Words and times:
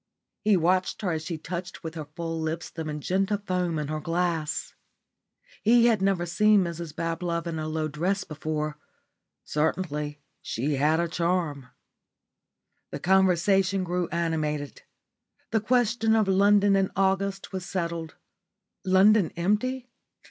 He 0.43 0.57
watched 0.57 1.03
her 1.03 1.11
as 1.11 1.23
she 1.25 1.37
touched 1.37 1.83
with 1.83 1.93
her 1.93 2.05
full 2.15 2.41
lips 2.41 2.71
the 2.71 2.83
magenta 2.83 3.37
foam 3.37 3.77
in 3.77 3.87
her 3.89 3.99
glass. 3.99 4.73
He 5.61 5.85
had 5.85 6.01
never 6.01 6.25
seen 6.25 6.63
Mrs 6.63 6.91
Bablove 6.95 7.45
in 7.45 7.59
a 7.59 7.67
low 7.67 7.87
dress 7.87 8.23
before; 8.23 8.79
certainly 9.43 10.19
she 10.41 10.73
had 10.77 10.99
a 10.99 11.07
charm. 11.07 11.67
The 12.89 12.99
conversation 12.99 13.83
grew 13.83 14.07
animated. 14.07 14.81
The 15.51 15.61
question 15.61 16.15
of 16.15 16.27
London 16.27 16.75
in 16.75 16.89
August 16.95 17.53
was 17.53 17.63
settled. 17.67 18.15
London 18.83 19.29
empty? 19.35 19.87